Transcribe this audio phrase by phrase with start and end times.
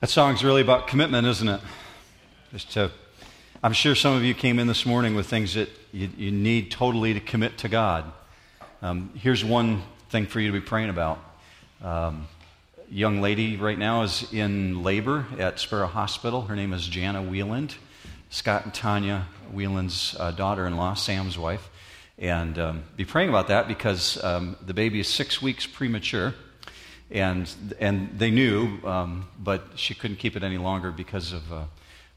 [0.00, 1.60] That song's really about commitment, isn't it?
[2.52, 2.90] Just to,
[3.62, 6.70] I'm sure some of you came in this morning with things that you, you need
[6.70, 8.10] totally to commit to God.
[8.80, 11.18] Um, here's one thing for you to be praying about.
[11.82, 12.28] Um,
[12.88, 16.40] young lady right now is in labor at Sparrow Hospital.
[16.40, 17.74] Her name is Jana Wieland,
[18.30, 21.68] Scott and Tanya Wieland's uh, daughter in law, Sam's wife.
[22.16, 26.32] And um, be praying about that because um, the baby is six weeks premature
[27.10, 31.64] and and they knew, um, but she couldn't keep it any longer because of uh,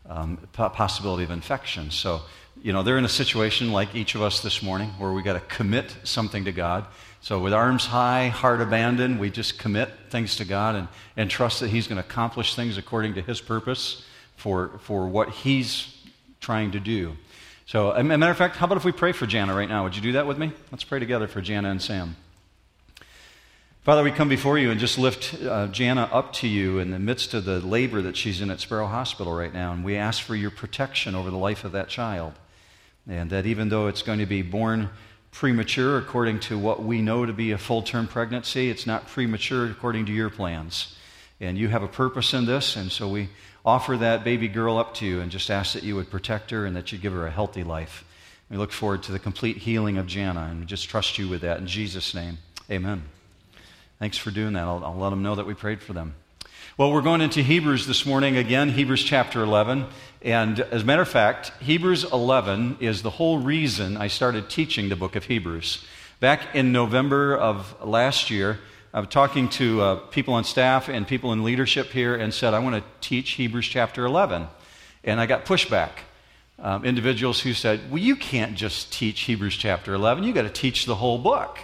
[0.10, 1.92] um, possibility of infection.
[1.92, 2.22] So,
[2.62, 5.34] you know, they're in a situation like each of us this morning where we got
[5.34, 6.86] to commit something to God.
[7.22, 11.62] So, with arms high, heart abandoned, we just commit things to God and, and trust
[11.62, 15.96] that He's going to accomplish things according to His purpose for, for what He's
[16.42, 17.16] trying to do.
[17.66, 19.84] So, a matter of fact, how about if we pray for Jana right now?
[19.86, 20.52] Would you do that with me?
[20.70, 22.18] Let's pray together for Jana and Sam.
[23.84, 27.00] Father, we come before you and just lift uh, Jana up to you in the
[27.00, 29.73] midst of the labor that she's in at Sparrow Hospital right now.
[29.73, 32.31] And we ask for your protection over the life of that child.
[33.09, 34.89] And that even though it's going to be born
[35.31, 39.66] premature according to what we know to be a full term pregnancy, it's not premature
[39.66, 40.95] according to your plans.
[41.42, 42.78] And you have a purpose in this.
[42.78, 43.28] And so we
[43.66, 46.66] offer that baby girl up to you and just ask that you would protect her
[46.66, 48.06] and that you'd give her a healthy life.
[48.50, 51.42] We look forward to the complete healing of Jana and we just trust you with
[51.42, 51.59] that.
[51.59, 52.38] In Jesus' name,
[52.72, 53.04] amen.
[54.04, 54.64] Thanks for doing that.
[54.68, 56.16] I'll, I'll let them know that we prayed for them.
[56.78, 59.86] Well, we're going into Hebrews this morning again, Hebrews chapter 11.
[60.22, 64.90] And as a matter of fact, Hebrews 11 is the whole reason I started teaching
[64.90, 65.86] the book of Hebrews.
[66.20, 68.60] Back in November of last year,
[68.94, 72.54] I was talking to uh, people on staff and people in leadership here and said,
[72.54, 74.48] I want to teach Hebrews chapter 11.
[75.06, 75.92] And I got pushback.
[76.60, 80.50] Um, individuals who said, Well, you can't just teach Hebrews chapter 11, you got to
[80.50, 81.58] teach the whole book.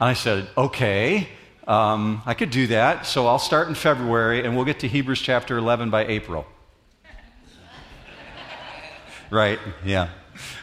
[0.00, 1.28] And I said, Okay.
[1.68, 3.04] Um, I could do that.
[3.04, 6.46] So I'll start in February and we'll get to Hebrews chapter 11 by April.
[9.30, 9.58] right?
[9.84, 10.08] Yeah.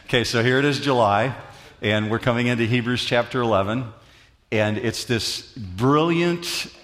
[0.06, 1.36] Okay, so here it is July,
[1.80, 3.84] and we're coming into Hebrews chapter 11,
[4.50, 6.74] and it's this brilliant,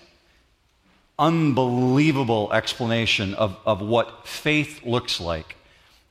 [1.19, 5.57] unbelievable explanation of, of what faith looks like.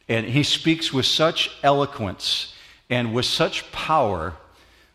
[0.09, 2.53] And he speaks with such eloquence
[2.89, 4.33] and with such power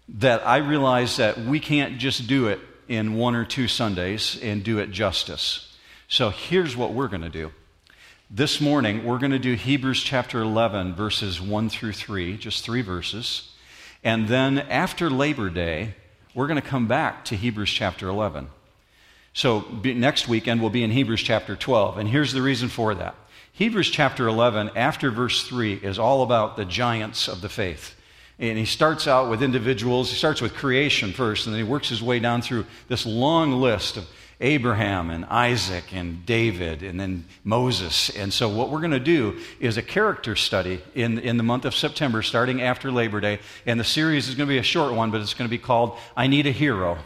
[0.06, 4.62] that I realize that we can't just do it in one or two Sundays and
[4.62, 5.76] do it justice.
[6.08, 7.52] So here's what we're going to do.
[8.30, 12.82] This morning, we're going to do Hebrews chapter 11, verses 1 through 3, just three
[12.82, 13.52] verses.
[14.02, 15.94] And then after Labor Day,
[16.34, 18.48] we're going to come back to Hebrews chapter 11.
[19.32, 21.98] So next weekend, we'll be in Hebrews chapter 12.
[21.98, 23.14] And here's the reason for that
[23.52, 27.94] Hebrews chapter 11, after verse 3, is all about the giants of the faith.
[28.38, 30.10] And he starts out with individuals.
[30.10, 33.52] He starts with creation first, and then he works his way down through this long
[33.52, 34.06] list of
[34.40, 38.10] Abraham and Isaac and David and then Moses.
[38.10, 41.64] And so, what we're going to do is a character study in, in the month
[41.64, 43.40] of September, starting after Labor Day.
[43.64, 45.62] And the series is going to be a short one, but it's going to be
[45.62, 46.98] called I Need a Hero.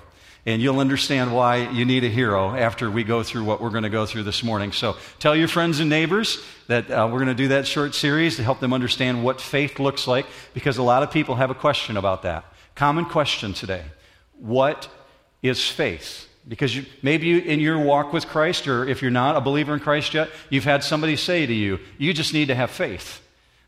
[0.47, 3.83] And you'll understand why you need a hero after we go through what we're going
[3.83, 4.73] to go through this morning.
[4.73, 8.37] So tell your friends and neighbors that uh, we're going to do that short series
[8.37, 11.55] to help them understand what faith looks like because a lot of people have a
[11.55, 12.45] question about that.
[12.75, 13.85] Common question today
[14.39, 14.89] What
[15.43, 16.27] is faith?
[16.49, 19.75] Because you, maybe you, in your walk with Christ, or if you're not a believer
[19.75, 23.21] in Christ yet, you've had somebody say to you, You just need to have faith.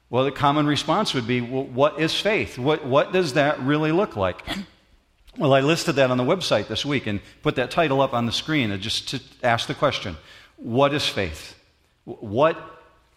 [0.09, 2.59] Well, the common response would be, Well, what is faith?
[2.59, 4.43] What, what does that really look like?
[5.39, 8.27] Well, I listed that on the website this week and put that title up on
[8.27, 10.17] the screen just to ask the question
[10.57, 11.57] what is faith?
[12.05, 12.59] What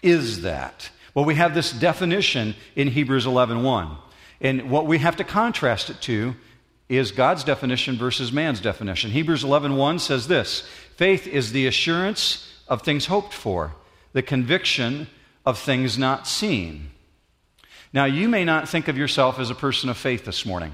[0.02, 0.90] is that?
[1.14, 3.98] Well, we have this definition in Hebrews 11:1.
[4.42, 6.36] And what we have to contrast it to
[6.88, 9.12] is God's definition versus man's definition.
[9.12, 10.62] Hebrews 11:1 says this:
[10.96, 13.76] Faith is the assurance of things hoped for,
[14.14, 15.08] the conviction
[15.46, 16.92] of things not seen.
[17.94, 20.74] Now, you may not think of yourself as a person of faith this morning.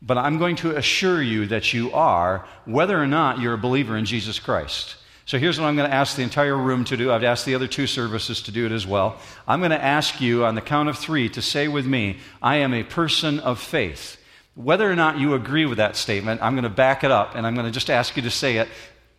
[0.00, 3.96] But I'm going to assure you that you are, whether or not you're a believer
[3.96, 4.96] in Jesus Christ.
[5.28, 7.12] So here's what I'm going to ask the entire room to do.
[7.12, 9.18] I've asked the other two services to do it as well.
[9.46, 12.56] I'm going to ask you on the count of three to say with me, I
[12.56, 14.16] am a person of faith.
[14.54, 17.46] Whether or not you agree with that statement, I'm going to back it up and
[17.46, 18.68] I'm going to just ask you to say it,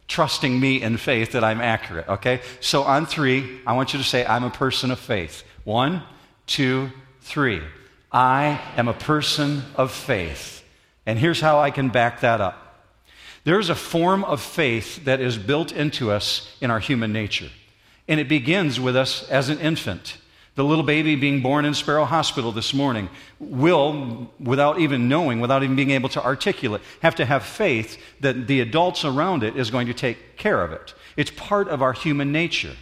[0.08, 2.42] trusting me in faith that I'm accurate, okay?
[2.60, 5.44] So on three, I want you to say, I'm a person of faith.
[5.64, 6.02] One,
[6.48, 6.90] two,
[7.22, 7.62] three.
[8.12, 10.59] I am a person of faith.
[11.10, 12.86] And here's how I can back that up
[13.44, 17.50] there's a form of faith that is built into us in our human nature.
[18.08, 20.18] And it begins with us as an infant.
[20.54, 23.10] The little baby being born in Sparrow Hospital this morning
[23.40, 28.46] will, without even knowing, without even being able to articulate, have to have faith that
[28.46, 30.94] the adults around it is going to take care of it.
[31.18, 32.76] It's part of our human nature.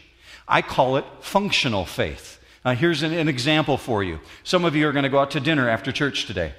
[0.49, 2.43] I call it functional faith.
[2.65, 4.19] Now, here's an, an example for you.
[4.43, 6.53] Some of you are going to go out to dinner after church today.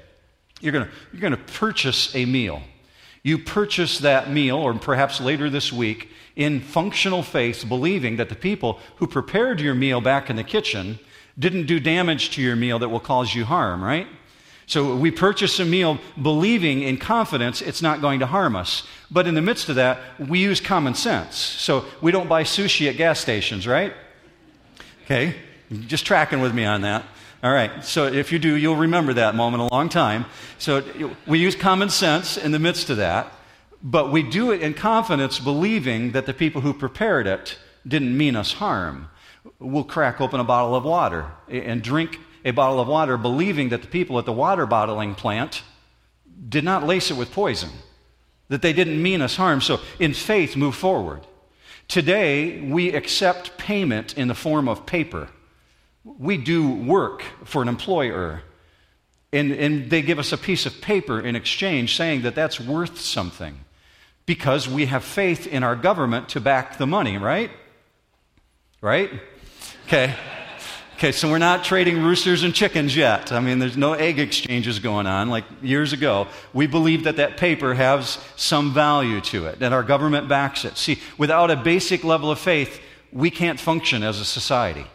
[0.60, 2.62] You're going you're going to purchase a meal.
[3.22, 8.34] You purchase that meal, or perhaps later this week, in functional faith, believing that the
[8.34, 10.98] people who prepared your meal back in the kitchen
[11.38, 14.06] didn't do damage to your meal that will cause you harm, right?
[14.66, 18.86] So we purchase a meal believing in confidence it's not going to harm us.
[19.10, 21.36] But in the midst of that, we use common sense.
[21.36, 23.94] So we don't buy sushi at gas stations, right?
[25.04, 25.34] Okay,
[25.86, 27.02] just tracking with me on that.
[27.40, 30.26] All right, so if you do, you'll remember that moment a long time.
[30.58, 30.82] So
[31.24, 33.32] we use common sense in the midst of that,
[33.80, 37.56] but we do it in confidence, believing that the people who prepared it
[37.86, 39.08] didn't mean us harm.
[39.60, 43.82] We'll crack open a bottle of water and drink a bottle of water, believing that
[43.82, 45.62] the people at the water bottling plant
[46.48, 47.70] did not lace it with poison,
[48.48, 49.60] that they didn't mean us harm.
[49.60, 51.24] So, in faith, move forward.
[51.86, 55.28] Today, we accept payment in the form of paper.
[56.18, 58.42] We do work for an employer,
[59.32, 63.00] and, and they give us a piece of paper in exchange saying that that's worth
[63.00, 63.64] something
[64.26, 67.50] because we have faith in our government to back the money, right?
[68.80, 69.10] Right?
[69.86, 70.14] Okay.
[70.98, 73.30] Okay, so we're not trading roosters and chickens yet.
[73.30, 76.26] I mean, there's no egg exchanges going on like years ago.
[76.52, 80.76] We believe that that paper has some value to it, that our government backs it.
[80.76, 82.80] See, without a basic level of faith,
[83.12, 84.86] we can't function as a society.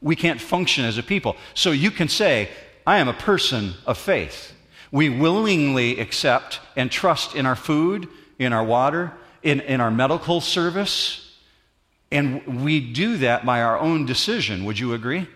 [0.00, 1.36] We can't function as a people.
[1.54, 2.48] So you can say,
[2.86, 4.52] I am a person of faith.
[4.92, 8.08] We willingly accept and trust in our food,
[8.38, 9.12] in our water,
[9.42, 11.22] in, in our medical service,
[12.10, 14.64] and we do that by our own decision.
[14.64, 15.26] Would you agree?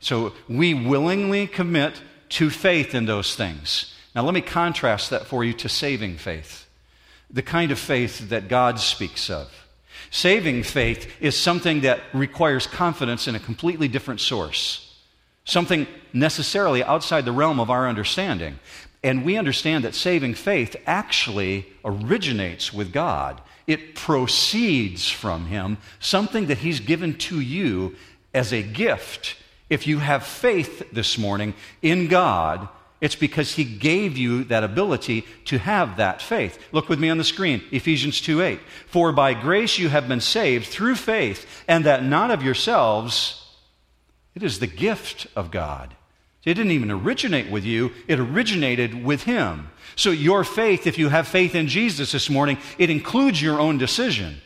[0.00, 3.94] So we willingly commit to faith in those things.
[4.14, 6.66] Now, let me contrast that for you to saving faith,
[7.30, 9.48] the kind of faith that God speaks of.
[10.10, 14.98] Saving faith is something that requires confidence in a completely different source,
[15.44, 18.58] something necessarily outside the realm of our understanding.
[19.02, 23.40] And we understand that saving faith actually originates with God.
[23.66, 27.96] It proceeds from Him, something that He's given to you
[28.34, 29.36] as a gift.
[29.68, 32.68] If you have faith this morning in God,
[33.00, 36.58] it's because He gave you that ability to have that faith.
[36.72, 38.60] Look with me on the screen, Ephesians 2 8.
[38.86, 43.56] For by grace you have been saved through faith, and that not of yourselves,
[44.34, 45.94] it is the gift of God.
[46.44, 49.70] It didn't even originate with you, it originated with Him.
[49.96, 53.76] So, your faith, if you have faith in Jesus this morning, it includes your own
[53.76, 54.40] decision.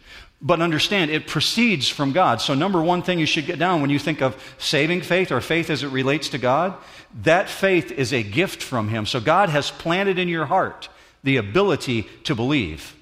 [0.47, 2.39] But understand, it proceeds from God.
[2.43, 5.41] So, number one thing you should get down when you think of saving faith or
[5.41, 6.75] faith as it relates to God,
[7.23, 9.07] that faith is a gift from Him.
[9.07, 10.91] So, God has planted in your heart
[11.23, 12.95] the ability to believe.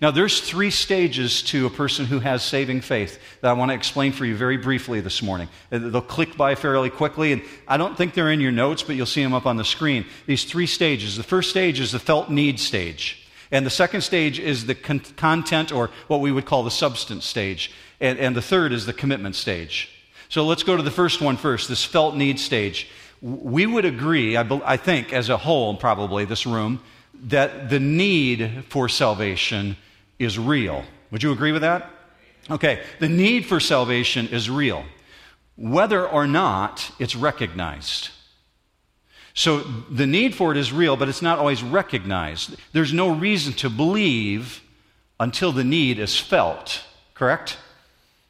[0.00, 3.74] Now, there's three stages to a person who has saving faith that I want to
[3.74, 5.50] explain for you very briefly this morning.
[5.68, 9.04] They'll click by fairly quickly, and I don't think they're in your notes, but you'll
[9.04, 10.06] see them up on the screen.
[10.24, 11.18] These three stages.
[11.18, 13.19] The first stage is the felt need stage.
[13.50, 17.24] And the second stage is the con- content, or what we would call the substance
[17.24, 17.72] stage.
[18.00, 19.90] And, and the third is the commitment stage.
[20.28, 22.88] So let's go to the first one first, this felt need stage.
[23.20, 26.80] We would agree, I, be- I think, as a whole, probably, this room,
[27.24, 29.76] that the need for salvation
[30.18, 30.84] is real.
[31.10, 31.90] Would you agree with that?
[32.48, 34.84] Okay, the need for salvation is real,
[35.56, 38.10] whether or not it's recognized.
[39.34, 39.60] So
[39.90, 42.56] the need for it is real, but it's not always recognized.
[42.72, 44.62] There's no reason to believe
[45.18, 46.84] until the need is felt,
[47.14, 47.58] correct?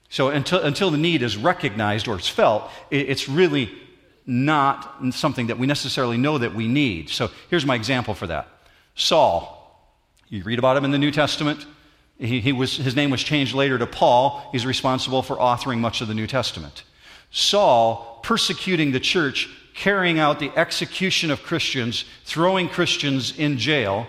[0.09, 3.71] So until, until the need is recognized or it's felt, it's really
[4.26, 7.09] not something that we necessarily know that we need.
[7.09, 8.49] So here's my example for that
[8.95, 9.57] Saul.
[10.28, 11.66] You read about him in the New Testament.
[12.19, 14.49] He, he was, his name was changed later to Paul.
[14.52, 16.85] He's responsible for authoring much of the New Testament.
[17.30, 24.07] Saul, persecuting the church, carrying out the execution of Christians, throwing Christians in jail,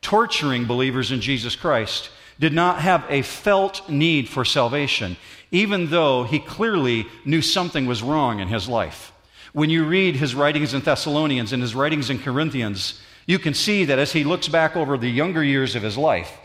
[0.00, 5.16] torturing believers in Jesus Christ, did not have a felt need for salvation,
[5.50, 9.12] even though he clearly knew something was wrong in his life.
[9.52, 13.84] When you read his writings in Thessalonians and his writings in Corinthians, you can see
[13.84, 16.36] that as he looks back over the younger years of his life,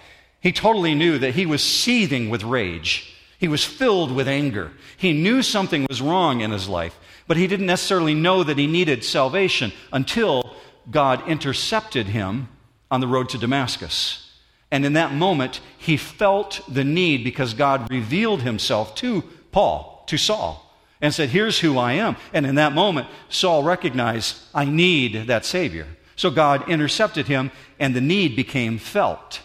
[0.42, 3.14] he totally knew that he was seething with rage.
[3.40, 4.72] He was filled with anger.
[4.98, 6.98] He knew something was wrong in his life,
[7.30, 10.56] but he didn't necessarily know that he needed salvation until
[10.90, 12.50] God intercepted him
[12.90, 14.34] on the road to Damascus.
[14.72, 19.22] And in that moment, he felt the need because God revealed himself to
[19.52, 22.16] Paul, to Saul, and said, Here's who I am.
[22.34, 25.86] And in that moment, Saul recognized, I need that Savior.
[26.16, 29.42] So God intercepted him, and the need became felt.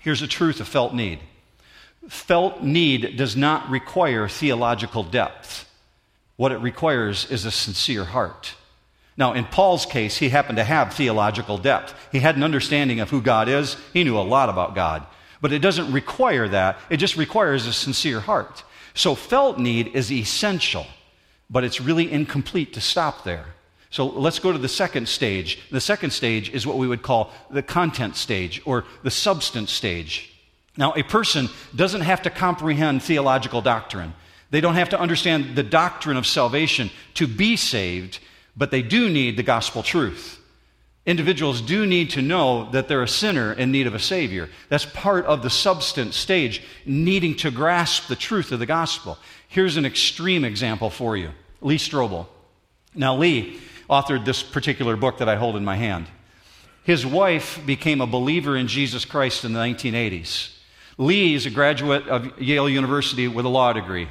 [0.00, 1.20] Here's the truth of felt need
[2.08, 5.68] Felt need does not require theological depth.
[6.36, 8.54] What it requires is a sincere heart.
[9.16, 11.94] Now, in Paul's case, he happened to have theological depth.
[12.10, 15.06] He had an understanding of who God is, he knew a lot about God.
[15.40, 18.64] But it doesn't require that, it just requires a sincere heart.
[18.94, 20.86] So, felt need is essential,
[21.50, 23.46] but it's really incomplete to stop there.
[23.90, 25.58] So, let's go to the second stage.
[25.70, 30.32] The second stage is what we would call the content stage or the substance stage.
[30.76, 34.14] Now, a person doesn't have to comprehend theological doctrine.
[34.52, 38.18] They don't have to understand the doctrine of salvation to be saved,
[38.54, 40.38] but they do need the gospel truth.
[41.06, 44.50] Individuals do need to know that they're a sinner in need of a Savior.
[44.68, 49.16] That's part of the substance stage, needing to grasp the truth of the gospel.
[49.48, 51.30] Here's an extreme example for you
[51.62, 52.26] Lee Strobel.
[52.94, 56.08] Now, Lee authored this particular book that I hold in my hand.
[56.84, 60.54] His wife became a believer in Jesus Christ in the 1980s.
[60.98, 64.08] Lee is a graduate of Yale University with a law degree.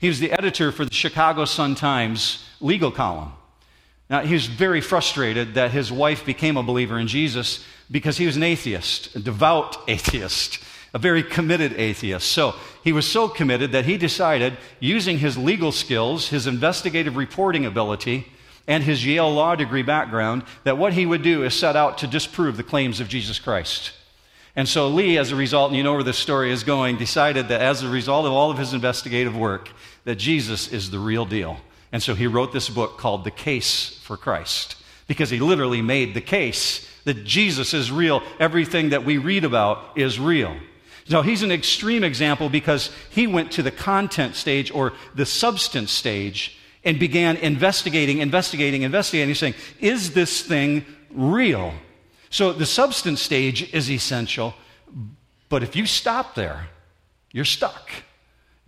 [0.00, 3.32] He was the editor for the Chicago Sun Times legal column.
[4.08, 8.24] Now, he was very frustrated that his wife became a believer in Jesus because he
[8.24, 10.58] was an atheist, a devout atheist,
[10.94, 12.32] a very committed atheist.
[12.32, 17.66] So he was so committed that he decided, using his legal skills, his investigative reporting
[17.66, 18.26] ability,
[18.66, 22.06] and his Yale law degree background, that what he would do is set out to
[22.06, 23.92] disprove the claims of Jesus Christ.
[24.56, 27.48] And so Lee, as a result, and you know where this story is going, decided
[27.48, 29.70] that as a result of all of his investigative work,
[30.04, 31.58] that Jesus is the real deal.
[31.92, 34.76] And so he wrote this book called The Case for Christ,
[35.06, 38.22] because he literally made the case that Jesus is real.
[38.38, 40.56] Everything that we read about is real.
[41.08, 45.90] Now, he's an extreme example because he went to the content stage or the substance
[45.90, 51.74] stage and began investigating, investigating, investigating, saying, Is this thing real?
[52.30, 54.54] So the substance stage is essential,
[55.48, 56.68] but if you stop there,
[57.32, 57.90] you're stuck.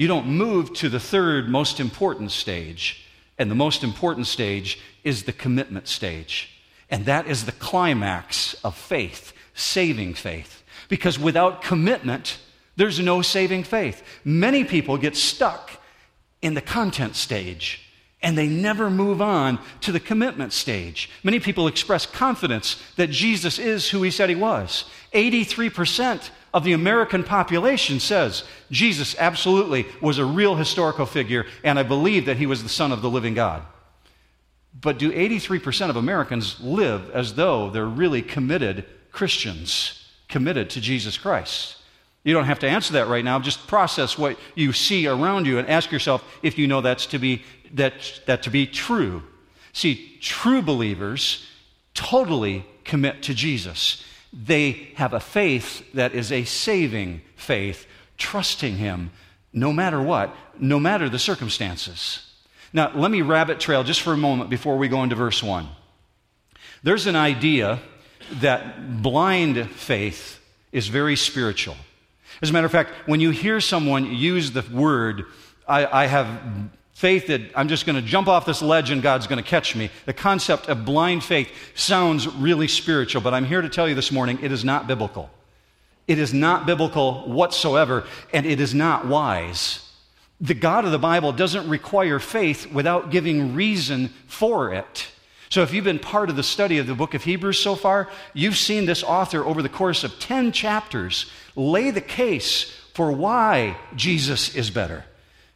[0.03, 3.07] You don't move to the third most important stage.
[3.39, 6.51] And the most important stage is the commitment stage.
[6.91, 10.65] And that is the climax of faith, saving faith.
[10.89, 12.39] Because without commitment,
[12.75, 14.03] there's no saving faith.
[14.25, 15.71] Many people get stuck
[16.41, 17.89] in the content stage
[18.23, 21.11] and they never move on to the commitment stage.
[21.23, 24.85] Many people express confidence that Jesus is who he said he was.
[25.15, 31.83] 83% of the American population says Jesus absolutely was a real historical figure, and I
[31.83, 33.63] believe that he was the Son of the living God.
[34.79, 41.19] But do 83% of Americans live as though they're really committed Christians, committed to Jesus
[41.19, 41.77] Christ?
[42.25, 43.41] You don't have to answer that right now.
[43.41, 47.19] Just process what you see around you and ask yourself if you know that's to
[47.19, 47.43] be,
[47.75, 47.95] that,
[48.27, 49.23] that to be true.
[49.73, 51.47] See, true believers
[51.95, 54.05] totally commit to Jesus.
[54.33, 57.87] They have a faith that is a saving faith,
[58.17, 59.11] trusting Him
[59.53, 62.27] no matter what, no matter the circumstances.
[62.73, 65.69] Now, let me rabbit trail just for a moment before we go into verse 1.
[66.83, 67.81] There's an idea
[68.41, 70.41] that blind faith
[70.73, 71.77] is very spiritual.
[72.41, 75.25] As a matter of fact, when you hear someone use the word,
[75.69, 76.27] I, I have
[76.93, 79.75] faith that I'm just going to jump off this ledge and God's going to catch
[79.75, 83.95] me, the concept of blind faith sounds really spiritual, but I'm here to tell you
[83.95, 85.31] this morning it is not biblical.
[86.07, 89.89] It is not biblical whatsoever, and it is not wise.
[90.41, 95.09] The God of the Bible doesn't require faith without giving reason for it.
[95.49, 98.09] So, if you've been part of the study of the book of Hebrews so far,
[98.33, 103.77] you've seen this author over the course of 10 chapters lay the case for why
[103.95, 105.05] Jesus is better.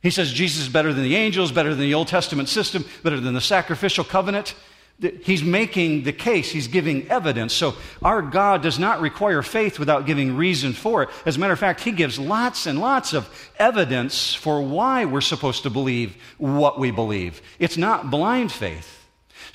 [0.03, 3.19] He says Jesus is better than the angels, better than the Old Testament system, better
[3.21, 4.55] than the sacrificial covenant.
[4.99, 7.53] He's making the case, he's giving evidence.
[7.53, 11.11] So, our God does not require faith without giving reason for it.
[11.26, 15.21] As a matter of fact, he gives lots and lots of evidence for why we're
[15.21, 17.43] supposed to believe what we believe.
[17.59, 19.06] It's not blind faith.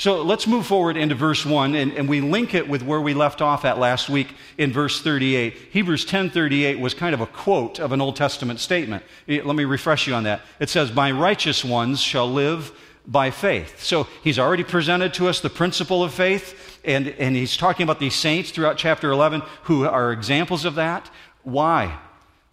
[0.01, 3.13] So let's move forward into verse 1, and, and, we link it with where we
[3.13, 5.53] left off at last week in verse 38.
[5.69, 9.03] Hebrews 10.38 was kind of a quote of an Old Testament statement.
[9.27, 10.41] Eh, let me refresh you on that.
[10.59, 12.71] It says, My righteous ones shall live
[13.05, 13.83] by faith.
[13.83, 17.99] So he's already presented to us the principle of faith, and, and he's talking about
[17.99, 21.11] these saints throughout chapter 11 who are examples of that.
[21.43, 21.99] Why?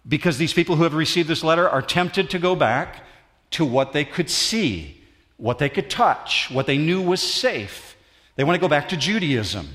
[0.07, 3.03] Because these people who have received this letter are tempted to go back
[3.49, 4.98] to what they could see
[5.39, 7.95] what they could touch, what they knew was safe.
[8.35, 9.67] They want to go back to Judaism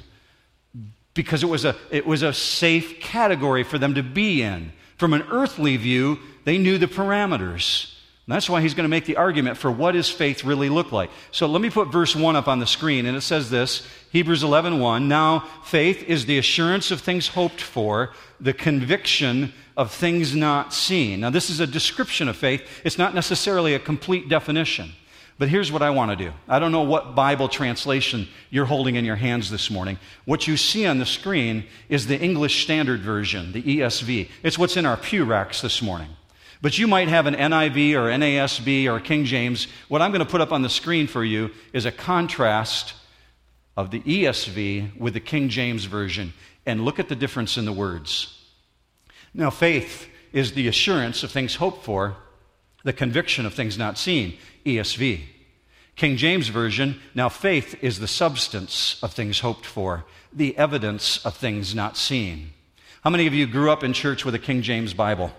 [1.14, 4.72] because it was a, it was a safe category for them to be in.
[4.98, 7.94] From an earthly view, they knew the parameters.
[8.26, 10.92] And that's why he's going to make the argument for what does faith really look
[10.92, 11.10] like.
[11.30, 14.42] So let me put verse 1 up on the screen, and it says this Hebrews
[14.42, 15.08] 11 1.
[15.08, 21.20] Now, faith is the assurance of things hoped for, the conviction of things not seen.
[21.20, 24.92] Now, this is a description of faith, it's not necessarily a complete definition.
[25.36, 26.32] But here's what I want to do.
[26.48, 29.98] I don't know what Bible translation you're holding in your hands this morning.
[30.26, 34.28] What you see on the screen is the English Standard Version, the ESV.
[34.44, 36.10] It's what's in our pew racks this morning.
[36.62, 39.66] But you might have an NIV or NASB or King James.
[39.88, 42.94] What I'm going to put up on the screen for you is a contrast
[43.76, 46.32] of the ESV with the King James Version.
[46.64, 48.40] And look at the difference in the words.
[49.34, 52.16] Now, faith is the assurance of things hoped for,
[52.84, 54.38] the conviction of things not seen.
[54.64, 55.22] ESV.
[55.96, 61.36] King James Version, now faith is the substance of things hoped for, the evidence of
[61.36, 62.50] things not seen.
[63.02, 65.30] How many of you grew up in church with a King James Bible?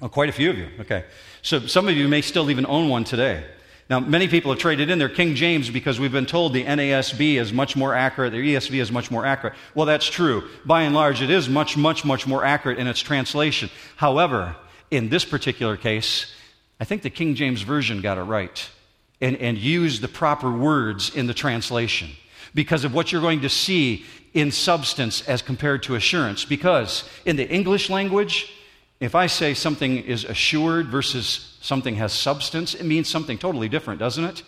[0.00, 0.68] Oh, quite a few of you.
[0.80, 1.04] Okay.
[1.42, 3.44] So some of you may still even own one today.
[3.90, 7.34] Now, many people have traded in their King James because we've been told the NASB
[7.34, 9.54] is much more accurate, the ESV is much more accurate.
[9.74, 10.48] Well, that's true.
[10.64, 13.70] By and large, it is much, much, much more accurate in its translation.
[13.96, 14.56] However,
[14.90, 16.32] in this particular case,
[16.82, 18.68] I think the King James Version got it right
[19.20, 22.10] and, and used the proper words in the translation
[22.56, 26.44] because of what you're going to see in substance as compared to assurance.
[26.44, 28.52] Because in the English language,
[28.98, 34.00] if I say something is assured versus something has substance, it means something totally different,
[34.00, 34.42] doesn't it?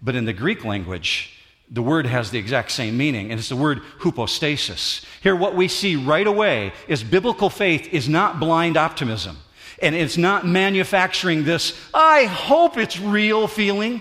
[0.00, 1.36] But in the Greek language,
[1.68, 5.04] the word has the exact same meaning, and it's the word hypostasis.
[5.20, 9.38] Here, what we see right away is biblical faith is not blind optimism,
[9.82, 14.00] and it's not manufacturing this, I hope it's real feeling.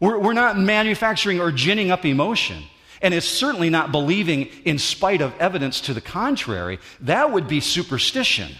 [0.00, 2.64] We're, we're not manufacturing or ginning up emotion.
[3.00, 6.78] And it's certainly not believing in spite of evidence to the contrary.
[7.00, 8.52] That would be superstition.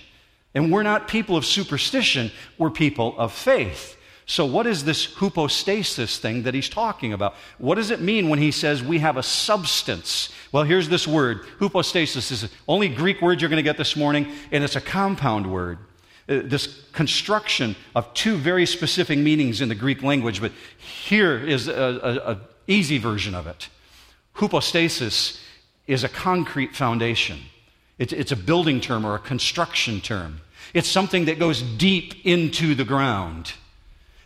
[0.54, 3.96] And we're not people of superstition, we're people of faith.
[4.26, 7.34] So, what is this hypostasis thing that he's talking about?
[7.58, 10.30] What does it mean when he says we have a substance?
[10.52, 11.44] Well, here's this word.
[11.58, 14.80] Hypostasis is the only Greek word you're going to get this morning, and it's a
[14.80, 15.78] compound word.
[16.30, 21.66] Uh, this construction of two very specific meanings in the Greek language, but here is
[21.66, 23.68] an easy version of it.
[24.34, 25.40] Hypostasis
[25.88, 27.40] is a concrete foundation.
[27.98, 30.40] It's, it's a building term or a construction term.
[30.72, 33.54] It's something that goes deep into the ground.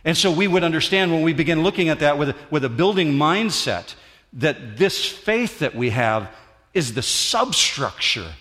[0.03, 2.69] And so we would understand when we begin looking at that with a, with a
[2.69, 3.95] building mindset
[4.33, 6.29] that this faith that we have
[6.75, 8.31] is the substructure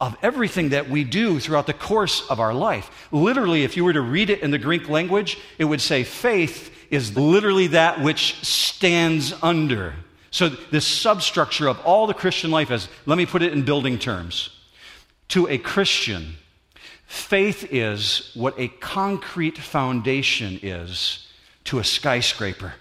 [0.00, 3.08] of everything that we do throughout the course of our life.
[3.10, 6.72] Literally, if you were to read it in the Greek language, it would say faith
[6.90, 9.94] is literally that which stands under.
[10.30, 13.98] So, this substructure of all the Christian life is, let me put it in building
[13.98, 14.50] terms.
[15.28, 16.36] To a Christian,
[17.06, 21.26] faith is what a concrete foundation is
[21.64, 22.74] to a skyscraper.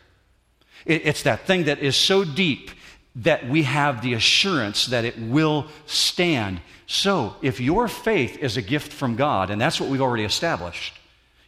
[0.85, 2.71] It's that thing that is so deep
[3.17, 6.61] that we have the assurance that it will stand.
[6.87, 10.93] So, if your faith is a gift from God, and that's what we've already established,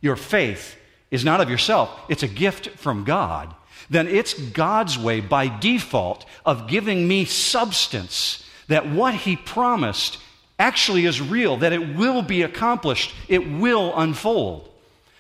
[0.01, 0.77] your faith
[1.11, 3.55] is not of yourself, it's a gift from God,
[3.89, 10.19] then it's God's way by default of giving me substance that what He promised
[10.59, 14.69] actually is real, that it will be accomplished, it will unfold.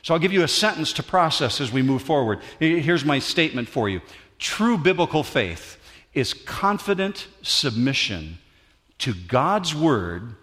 [0.01, 2.39] So I'll give you a sentence to process as we move forward.
[2.59, 4.01] Here's my statement for you
[4.37, 5.77] True biblical faith
[6.13, 8.37] is confident submission
[8.99, 10.35] to God's word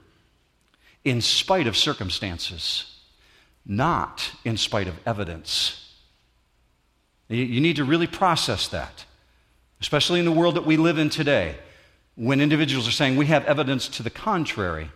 [1.05, 2.99] in spite of circumstances,
[3.65, 5.95] not in spite of evidence.
[7.29, 9.05] You need to really process that,
[9.81, 11.57] especially in the world that we live in today
[12.17, 14.91] when individuals are saying we have evidence to the contrary.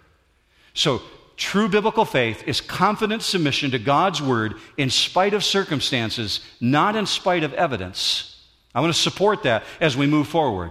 [0.74, 1.02] So,
[1.36, 7.06] true biblical faith is confident submission to God's word in spite of circumstances, not in
[7.06, 8.42] spite of evidence.
[8.74, 10.70] I want to support that as we move forward.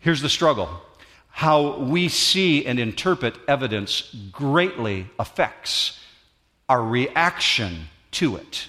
[0.00, 0.68] Here's the struggle
[1.36, 5.98] how we see and interpret evidence greatly affects
[6.68, 8.68] our reaction to it.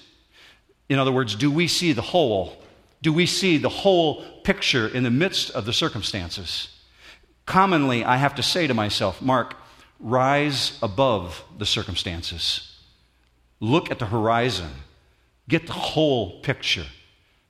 [0.88, 2.60] In other words, do we see the whole?
[3.02, 6.76] Do we see the whole picture in the midst of the circumstances?
[7.46, 9.54] Commonly, I have to say to myself, Mark,
[10.00, 12.80] rise above the circumstances.
[13.60, 14.70] Look at the horizon.
[15.48, 16.86] Get the whole picture.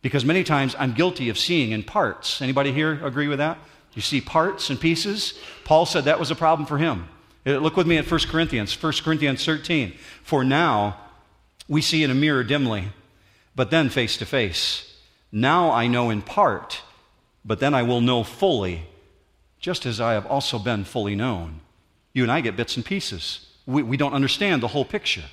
[0.02, 2.42] Because many times I'm guilty of seeing in parts.
[2.42, 3.56] Anybody here agree with that?
[3.96, 5.34] You see parts and pieces?
[5.64, 7.08] Paul said that was a problem for him.
[7.44, 9.94] Uh, look with me at 1 Corinthians, 1 Corinthians 13.
[10.22, 10.98] For now
[11.66, 12.90] we see in a mirror dimly,
[13.56, 14.94] but then face to face.
[15.32, 16.82] Now I know in part,
[17.44, 18.82] but then I will know fully
[19.58, 21.60] just as I have also been fully known.
[22.12, 23.46] You and I get bits and pieces.
[23.66, 25.24] We, we don't understand the whole picture.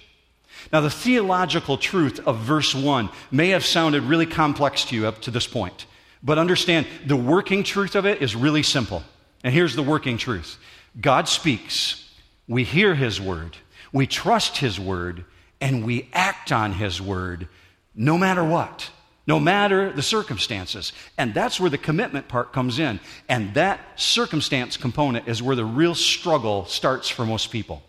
[0.72, 5.22] Now, the theological truth of verse 1 may have sounded really complex to you up
[5.22, 5.86] to this point,
[6.24, 9.04] but understand the working truth of it is really simple.
[9.44, 10.58] And here's the working truth
[11.00, 12.10] God speaks,
[12.48, 13.58] we hear his word,
[13.92, 15.26] we trust his word,
[15.60, 17.48] and we act on his word
[17.96, 18.90] no matter what,
[19.28, 20.94] no matter the circumstances.
[21.18, 23.00] And that's where the commitment part comes in.
[23.30, 27.84] And that circumstance component is where the real struggle starts for most people.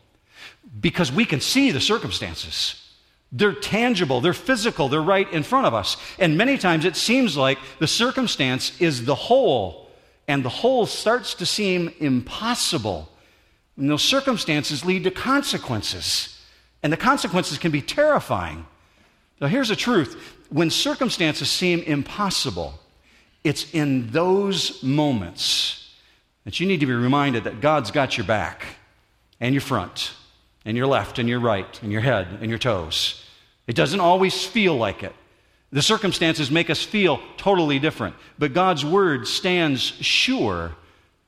[0.79, 2.84] Because we can see the circumstances.
[3.37, 5.97] They're tangible, they're physical, they're right in front of us.
[6.21, 9.91] And many times it seems like the circumstance is the whole,
[10.29, 13.09] and the whole starts to seem impossible.
[13.77, 16.41] And those circumstances lead to consequences,
[16.85, 18.67] and the consequences can be terrifying.
[19.41, 20.15] Now, here's the truth
[20.51, 22.79] when circumstances seem impossible,
[23.43, 25.93] it's in those moments
[26.45, 28.65] that you need to be reminded that God's got your back
[29.41, 30.13] and your front
[30.65, 33.24] and your left and your right and your head and your toes.
[33.67, 35.15] It doesn't always feel like it.
[35.73, 40.73] The circumstances make us feel totally different, but God's word stands sure.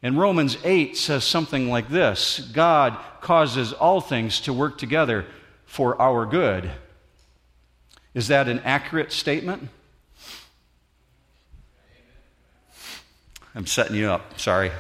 [0.03, 5.25] And Romans 8 says something like this God causes all things to work together
[5.64, 6.70] for our good.
[8.14, 9.68] Is that an accurate statement?
[13.55, 14.38] I'm setting you up.
[14.38, 14.70] Sorry.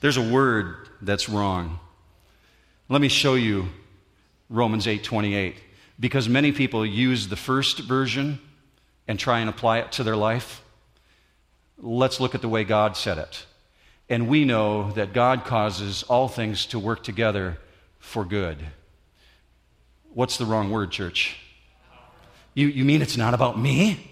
[0.00, 1.78] There's a word that's wrong.
[2.88, 3.68] Let me show you
[4.50, 5.54] Romans 8:28
[6.02, 8.40] because many people use the first version
[9.06, 10.60] and try and apply it to their life.
[11.78, 13.46] Let's look at the way God said it.
[14.08, 17.56] And we know that God causes all things to work together
[18.00, 18.58] for good.
[20.12, 21.38] What's the wrong word, church?
[22.52, 24.10] You, you mean it's not about me?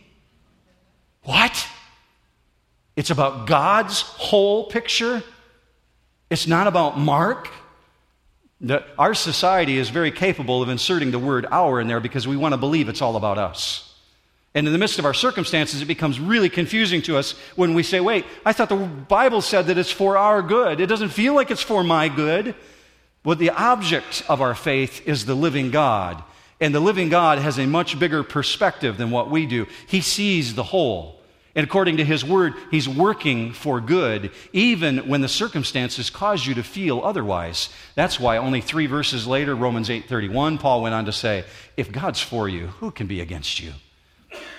[1.24, 1.66] What?
[2.94, 5.24] It's about God's whole picture?
[6.30, 7.48] It's not about Mark?
[8.60, 12.36] The, our society is very capable of inserting the word our in there because we
[12.36, 13.86] want to believe it's all about us.
[14.54, 17.82] And in the midst of our circumstances, it becomes really confusing to us when we
[17.82, 20.80] say, wait, I thought the Bible said that it's for our good.
[20.80, 22.54] It doesn't feel like it's for my good.
[23.22, 26.22] But the object of our faith is the living God.
[26.60, 29.66] And the living God has a much bigger perspective than what we do.
[29.86, 31.19] He sees the whole.
[31.54, 36.54] And according to his word, he's working for good, even when the circumstances cause you
[36.54, 37.70] to feel otherwise.
[37.96, 41.44] That's why only three verses later, Romans 8:31, Paul went on to say,
[41.76, 43.72] If God's for you, who can be against you?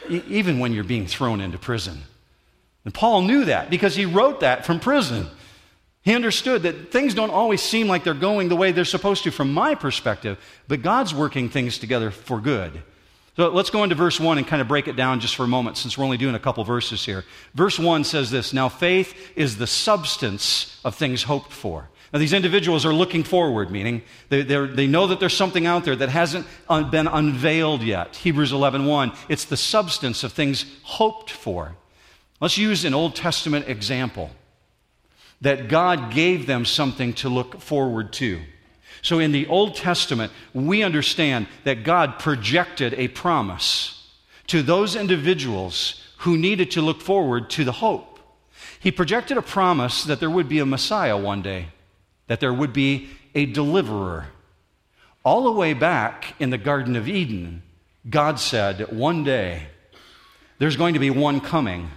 [0.09, 2.03] E- even when you're being thrown into prison.
[2.83, 5.27] And Paul knew that because he wrote that from prison.
[6.01, 9.31] He understood that things don't always seem like they're going the way they're supposed to
[9.31, 12.81] from my perspective, but God's working things together for good.
[13.37, 15.47] So let's go into verse 1 and kind of break it down just for a
[15.47, 17.23] moment since we're only doing a couple verses here.
[17.53, 21.89] Verse 1 says this Now faith is the substance of things hoped for.
[22.11, 25.95] Now, these individuals are looking forward, meaning they, they know that there's something out there
[25.95, 26.45] that hasn't
[26.91, 28.17] been unveiled yet.
[28.17, 31.75] Hebrews 11.1, it's the substance of things hoped for.
[32.41, 34.29] Let's use an Old Testament example
[35.39, 38.41] that God gave them something to look forward to.
[39.01, 44.07] So in the Old Testament, we understand that God projected a promise
[44.47, 48.19] to those individuals who needed to look forward to the hope.
[48.79, 51.67] He projected a promise that there would be a Messiah one day,
[52.27, 54.27] that there would be a deliverer.
[55.23, 57.63] All the way back in the Garden of Eden,
[58.09, 59.67] God said, one day,
[60.57, 61.89] there's going to be one coming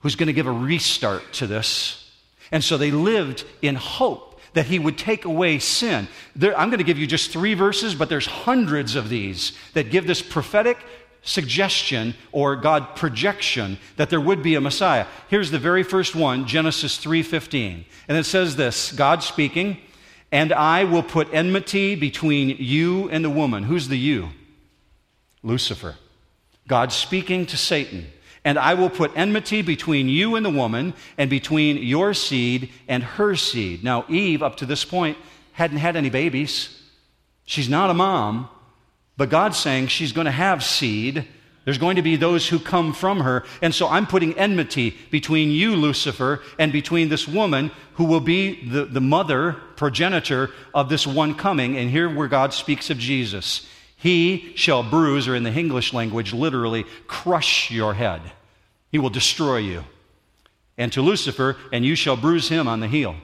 [0.00, 2.10] who's going to give a restart to this.
[2.50, 4.27] And so they lived in hope
[4.58, 6.08] that he would take away sin.
[6.34, 9.92] There, I'm going to give you just three verses, but there's hundreds of these that
[9.92, 10.78] give this prophetic
[11.22, 15.06] suggestion or God projection that there would be a Messiah.
[15.28, 17.84] Here's the very first one, Genesis 3:15.
[18.08, 19.76] And it says this, God speaking,
[20.32, 24.30] "And I will put enmity between you and the woman." Who's the you?
[25.44, 25.94] Lucifer.
[26.66, 28.08] God speaking to Satan.
[28.48, 33.02] And I will put enmity between you and the woman, and between your seed and
[33.02, 33.84] her seed.
[33.84, 35.18] Now, Eve, up to this point,
[35.52, 36.80] hadn't had any babies.
[37.44, 38.48] She's not a mom,
[39.18, 41.28] but God's saying she's going to have seed.
[41.66, 43.44] There's going to be those who come from her.
[43.60, 48.66] And so I'm putting enmity between you, Lucifer, and between this woman who will be
[48.66, 51.76] the, the mother, progenitor of this one coming.
[51.76, 53.68] And here where God speaks of Jesus.
[53.94, 58.22] He shall bruise, or in the English language, literally crush your head.
[58.90, 59.84] He will destroy you.
[60.76, 63.16] And to Lucifer, and you shall bruise him on the heel.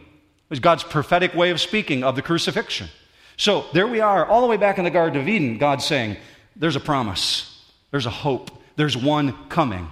[0.50, 2.88] It's God's prophetic way of speaking of the crucifixion.
[3.36, 6.16] So there we are, all the way back in the Garden of Eden, God saying,
[6.54, 9.90] There's a promise, there's a hope, there's one coming.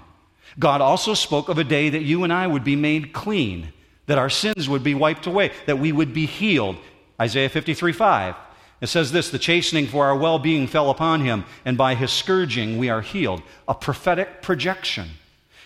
[0.59, 3.73] God also spoke of a day that you and I would be made clean,
[4.07, 6.77] that our sins would be wiped away, that we would be healed.
[7.21, 8.35] Isaiah 53 5.
[8.81, 12.11] It says this the chastening for our well being fell upon him, and by his
[12.11, 13.43] scourging we are healed.
[13.67, 15.09] A prophetic projection.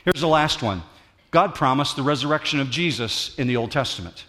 [0.06, 0.82] Here's the last one
[1.32, 4.24] God promised the resurrection of Jesus in the Old Testament.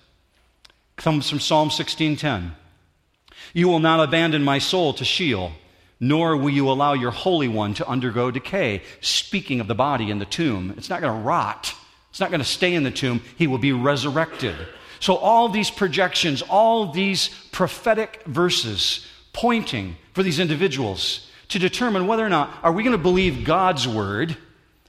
[0.97, 2.55] It comes from Psalm 16:10.
[3.53, 5.53] You will not abandon my soul to Sheol,
[5.99, 8.81] nor will you allow your Holy One to undergo decay.
[9.01, 11.75] Speaking of the body in the tomb, it's not going to rot.
[12.09, 13.21] It's not going to stay in the tomb.
[13.37, 14.55] He will be resurrected.
[14.99, 22.25] So, all these projections, all these prophetic verses pointing for these individuals to determine whether
[22.25, 24.35] or not are we going to believe God's word?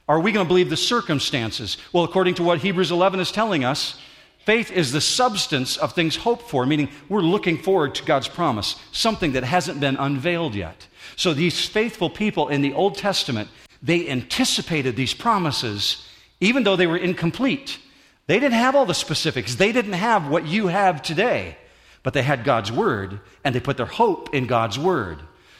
[0.09, 1.77] Are we going to believe the circumstances?
[1.93, 3.97] Well, according to what Hebrews 11 is telling us,
[4.39, 8.75] faith is the substance of things hoped for, meaning we're looking forward to God's promise,
[8.91, 10.87] something that hasn't been unveiled yet.
[11.15, 13.49] So these faithful people in the Old Testament,
[13.83, 16.05] they anticipated these promises
[16.41, 17.79] even though they were incomplete.
[18.27, 19.55] They didn't have all the specifics.
[19.55, 21.57] They didn't have what you have today,
[22.03, 25.19] but they had God's word and they put their hope in God's word.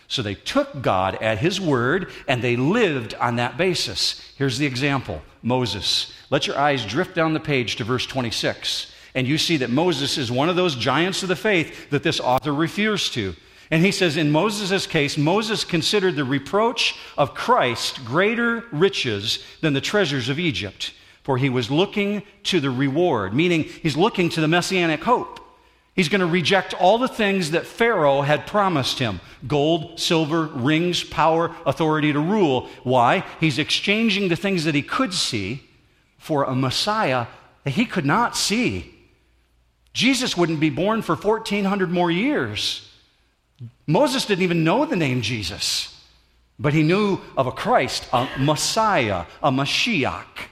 [0.10, 4.22] So they took God at his word and they lived on that basis.
[4.38, 6.12] Here's the example Moses.
[6.30, 10.18] Let your eyes drift down the page to verse 26, and you see that Moses
[10.18, 13.36] is one of those giants of the faith that this author refers to.
[13.72, 19.74] And he says, in Moses' case, Moses considered the reproach of Christ greater riches than
[19.74, 20.92] the treasures of Egypt
[21.30, 25.40] for he was looking to the reward, meaning he's looking to the messianic hope.
[25.96, 31.04] He's going to reject all the things that Pharaoh had promised him gold, silver, rings,
[31.04, 32.70] power, authority to rule.
[32.84, 33.26] Why?
[33.40, 35.64] He's exchanging the things that he could see
[36.18, 37.28] for a Messiah
[37.64, 38.96] that he could not see.
[39.94, 42.90] Jesus wouldn't be born for 1,400 more years.
[43.88, 46.00] Moses didn't even know the name Jesus,
[46.58, 50.48] but he knew of a Christ, a Messiah, a Mashiach.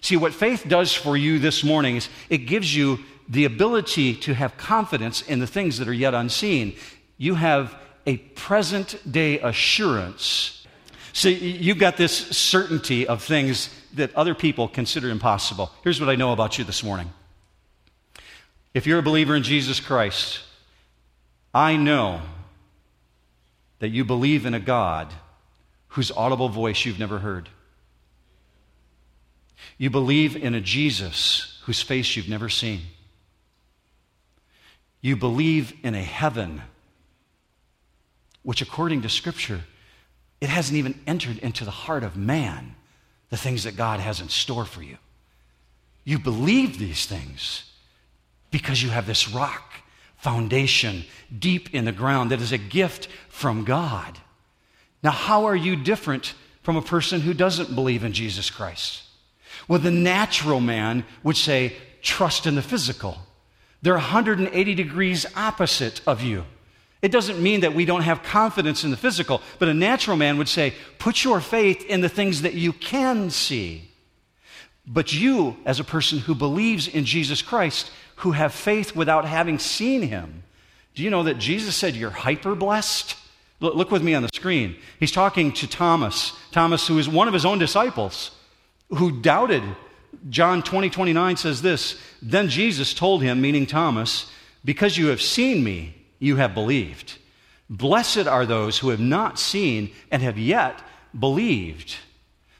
[0.00, 4.34] See, what faith does for you this morning is it gives you the ability to
[4.34, 6.74] have confidence in the things that are yet unseen.
[7.18, 7.74] You have
[8.06, 10.66] a present day assurance.
[11.12, 15.70] See, you've got this certainty of things that other people consider impossible.
[15.84, 17.12] Here's what I know about you this morning.
[18.74, 20.40] If you're a believer in Jesus Christ,
[21.52, 22.22] I know
[23.80, 25.12] that you believe in a God
[25.88, 27.50] whose audible voice you've never heard.
[29.76, 32.80] You believe in a Jesus whose face you've never seen.
[35.02, 36.62] You believe in a heaven
[38.42, 39.60] which, according to Scripture,
[40.40, 42.74] it hasn't even entered into the heart of man
[43.28, 44.96] the things that God has in store for you.
[46.04, 47.64] You believe these things
[48.50, 49.74] because you have this rock
[50.16, 51.04] foundation
[51.36, 54.18] deep in the ground that is a gift from God.
[55.02, 59.02] Now, how are you different from a person who doesn't believe in Jesus Christ?
[59.66, 63.18] Well, the natural man would say, trust in the physical.
[63.82, 66.44] They're 180 degrees opposite of you.
[67.02, 70.38] It doesn't mean that we don't have confidence in the physical, but a natural man
[70.38, 73.90] would say, put your faith in the things that you can see.
[74.86, 79.58] But you, as a person who believes in Jesus Christ, who have faith without having
[79.58, 80.44] seen him,
[80.94, 83.16] do you know that Jesus said you're hyper blessed?
[83.58, 84.76] Look with me on the screen.
[85.00, 88.30] He's talking to Thomas, Thomas, who is one of his own disciples
[88.90, 89.62] who doubted.
[90.28, 94.30] John 20, 29 says this Then Jesus told him, meaning Thomas,
[94.64, 97.18] Because you have seen me, you have believed.
[97.68, 100.80] Blessed are those who have not seen and have yet
[101.18, 101.96] believed.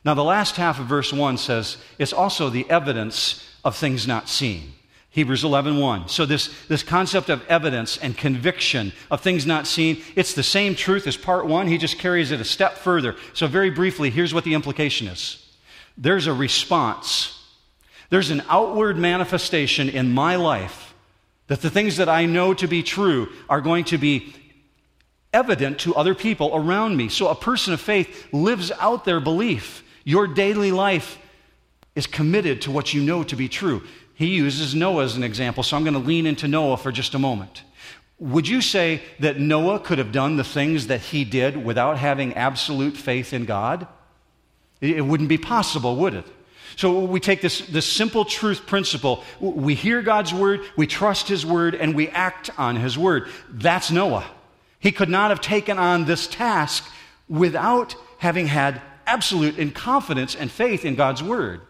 [0.05, 4.29] Now, the last half of verse 1 says it's also the evidence of things not
[4.29, 4.73] seen.
[5.11, 6.09] Hebrews 11, 1.
[6.09, 10.75] So, this, this concept of evidence and conviction of things not seen, it's the same
[10.75, 11.69] truth as part one.
[11.69, 13.17] He just carries it a step further.
[13.35, 15.47] So, very briefly, here's what the implication is
[15.99, 17.39] there's a response.
[18.13, 20.93] There's an outward manifestation in my life
[21.47, 24.35] that the things that I know to be true are going to be
[25.33, 27.09] evident to other people around me.
[27.09, 29.83] So a person of faith lives out their belief.
[30.05, 31.17] Your daily life
[31.95, 33.83] is committed to what you know to be true.
[34.13, 37.15] He uses Noah as an example, so I'm going to lean into Noah for just
[37.15, 37.63] a moment.
[38.19, 42.35] Would you say that Noah could have done the things that he did without having
[42.35, 43.87] absolute faith in God?
[44.83, 46.27] It wouldn't be possible, would it?
[46.77, 49.23] So we take this, this simple truth principle.
[49.41, 53.29] We hear God's word, we trust his word, and we act on his word.
[53.51, 54.25] That's Noah.
[54.79, 56.85] He could not have taken on this task
[57.29, 61.61] without having had absolute and confidence and faith in God's word.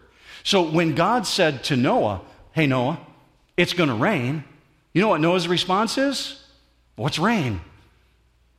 [0.43, 2.99] So when God said to Noah, Hey, Noah,
[3.57, 4.43] it's going to rain,
[4.93, 6.43] you know what Noah's response is?
[6.95, 7.61] What's rain?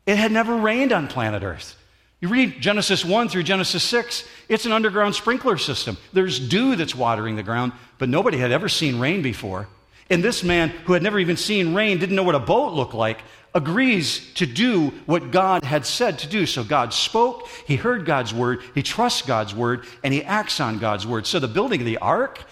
[0.07, 1.76] It had never rained on planet Earth.
[2.24, 5.98] You read Genesis 1 through Genesis 6, it's an underground sprinkler system.
[6.14, 9.68] There's dew that's watering the ground, but nobody had ever seen rain before.
[10.08, 12.94] And this man, who had never even seen rain, didn't know what a boat looked
[12.94, 13.20] like,
[13.54, 16.46] agrees to do what God had said to do.
[16.46, 20.78] So God spoke, he heard God's word, he trusts God's word, and he acts on
[20.78, 21.26] God's word.
[21.26, 22.42] So the building of the ark,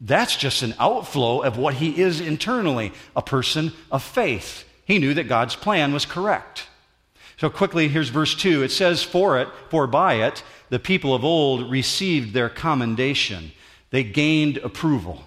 [0.00, 4.64] that's just an outflow of what he is internally a person of faith.
[4.84, 6.68] He knew that God's plan was correct.
[7.42, 8.62] So quickly, here's verse 2.
[8.62, 13.50] It says, For it, for by it, the people of old received their commendation.
[13.90, 15.24] They gained approval.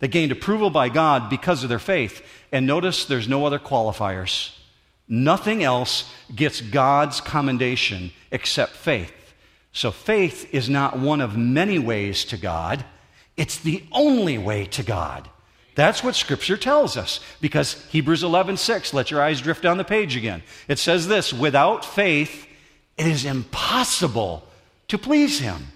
[0.00, 2.26] They gained approval by God because of their faith.
[2.50, 4.50] And notice there's no other qualifiers.
[5.06, 9.32] Nothing else gets God's commendation except faith.
[9.70, 12.84] So faith is not one of many ways to God,
[13.36, 15.30] it's the only way to God.
[15.74, 20.16] That's what scripture tells us because Hebrews 11:6 let your eyes drift down the page
[20.16, 20.42] again.
[20.68, 22.46] It says this, without faith
[22.96, 24.46] it is impossible
[24.88, 25.68] to please him.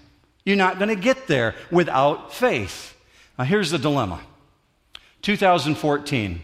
[0.45, 2.95] You're not going to get there without faith.
[3.37, 4.21] Now, here's the dilemma
[5.21, 6.41] 2014,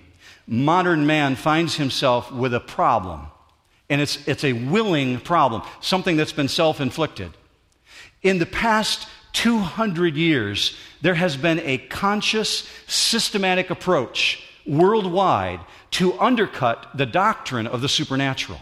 [0.48, 3.28] modern man finds himself with a problem,
[3.90, 7.32] and it's, it's a willing problem, something that's been self inflicted.
[8.22, 15.60] In the past 200 years, there has been a conscious, systematic approach worldwide
[15.92, 18.60] to undercut the doctrine of the supernatural.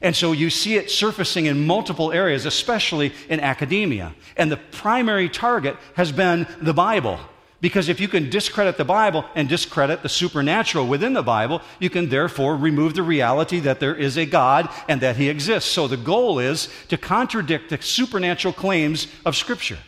[0.00, 4.14] And so you see it surfacing in multiple areas, especially in academia.
[4.36, 7.18] And the primary target has been the Bible.
[7.60, 11.90] Because if you can discredit the Bible and discredit the supernatural within the Bible, you
[11.90, 15.70] can therefore remove the reality that there is a God and that He exists.
[15.70, 19.78] So the goal is to contradict the supernatural claims of Scripture,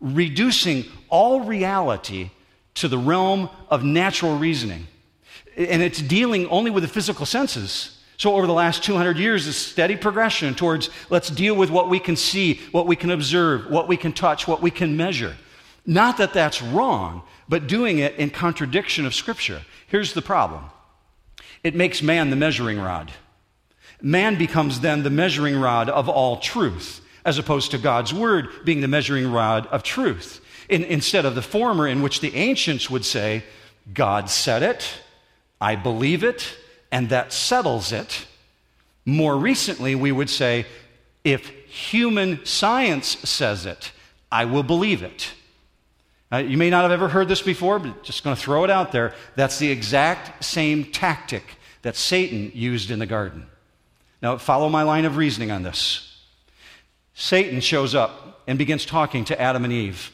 [0.00, 2.30] reducing all reality
[2.74, 4.86] to the realm of natural reasoning.
[5.56, 7.92] And it's dealing only with the physical senses.
[8.18, 11.98] So, over the last 200 years, a steady progression towards let's deal with what we
[11.98, 15.36] can see, what we can observe, what we can touch, what we can measure.
[15.86, 19.62] Not that that's wrong, but doing it in contradiction of Scripture.
[19.86, 20.64] Here's the problem
[21.62, 23.12] it makes man the measuring rod.
[24.02, 28.80] Man becomes then the measuring rod of all truth, as opposed to God's Word being
[28.80, 30.40] the measuring rod of truth.
[30.68, 33.44] In, instead of the former, in which the ancients would say,
[33.94, 34.86] God said it,
[35.60, 36.56] I believe it,
[36.90, 38.26] and that settles it.
[39.04, 40.66] More recently, we would say,
[41.22, 43.92] if human science says it,
[44.30, 45.32] I will believe it.
[46.32, 48.70] Uh, you may not have ever heard this before, but just going to throw it
[48.70, 49.14] out there.
[49.36, 51.44] That's the exact same tactic
[51.82, 53.46] that Satan used in the garden.
[54.20, 56.20] Now, follow my line of reasoning on this.
[57.14, 60.12] Satan shows up and begins talking to Adam and Eve.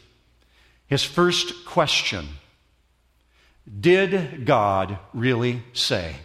[0.86, 2.28] His first question
[3.80, 6.16] Did God really say?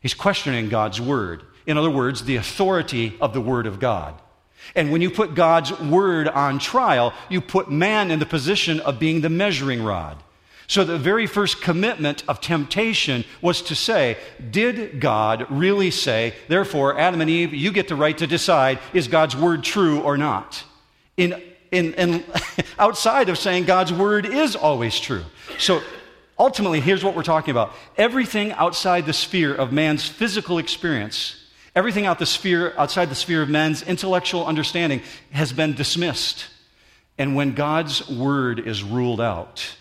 [0.00, 1.42] He's questioning God's word.
[1.66, 4.20] In other words, the authority of the word of God.
[4.74, 8.98] And when you put God's word on trial, you put man in the position of
[8.98, 10.22] being the measuring rod.
[10.66, 14.16] So the very first commitment of temptation was to say,
[14.50, 19.08] Did God really say, therefore, Adam and Eve, you get the right to decide, is
[19.08, 20.64] God's word true or not?
[21.16, 22.24] In, in, in
[22.78, 25.24] outside of saying God's word is always true.
[25.58, 25.82] So
[26.38, 31.36] Ultimately, here's what we're talking about everything outside the sphere of man's physical experience,
[31.74, 36.46] everything out the sphere, outside the sphere of man's intellectual understanding has been dismissed.
[37.18, 39.76] And when God's word is ruled out,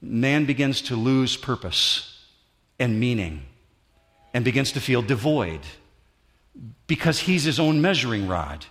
[0.00, 2.24] man begins to lose purpose
[2.78, 3.42] and meaning
[4.32, 5.60] and begins to feel devoid
[6.86, 8.66] because he's his own measuring rod.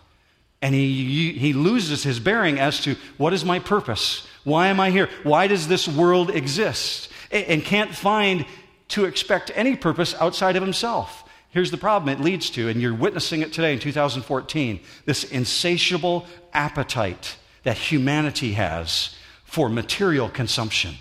[0.61, 4.25] And he, he loses his bearing as to what is my purpose?
[4.45, 5.09] Why am I here?
[5.23, 7.09] Why does this world exist?
[7.31, 8.45] And can't find
[8.89, 11.22] to expect any purpose outside of himself.
[11.53, 16.25] Here's the problem it leads to, and you're witnessing it today in 2014 this insatiable
[16.51, 20.95] appetite that humanity has for material consumption,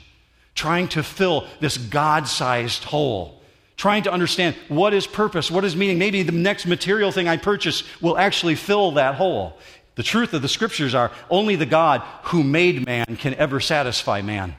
[0.54, 3.42] trying to fill this God sized hole
[3.82, 5.98] trying to understand what is purpose, what is meaning.
[5.98, 9.58] Maybe the next material thing I purchase will actually fill that hole.
[9.96, 14.22] The truth of the scriptures are only the God who made man can ever satisfy
[14.22, 14.54] man.